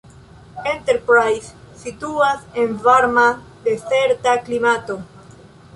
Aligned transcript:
Enterprise 0.65 1.51
situas 1.83 2.41
en 2.63 2.75
varma 2.89 3.29
dezerta 3.69 4.39
klimato. 4.49 5.03